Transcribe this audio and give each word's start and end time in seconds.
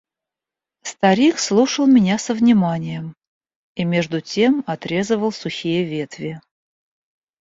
Старик 0.81 1.37
слушал 1.37 1.85
меня 1.85 2.17
со 2.17 2.33
вниманием 2.33 3.15
и 3.75 3.83
между 3.85 4.19
тем 4.19 4.63
отрезывал 4.65 5.31
сухие 5.31 5.83
ветви. 5.83 6.41